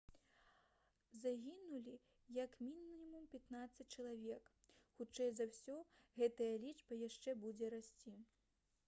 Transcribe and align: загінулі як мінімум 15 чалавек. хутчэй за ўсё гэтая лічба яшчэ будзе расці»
загінулі 1.23 1.99
як 2.43 2.57
мінімум 2.67 3.27
15 3.33 3.91
чалавек. 3.97 4.49
хутчэй 4.97 5.29
за 5.41 5.47
ўсё 5.51 5.77
гэтая 6.19 6.51
лічба 6.65 7.01
яшчэ 7.07 7.37
будзе 7.45 7.71
расці» 7.77 8.15